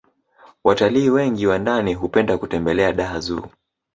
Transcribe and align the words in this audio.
watalii 0.63 1.09
wengi 1.09 1.47
wa 1.47 1.57
ndani 1.57 1.93
hupenda 1.93 2.37
kutembelea 2.37 2.93
dar 2.93 3.19
zoo 3.21 3.49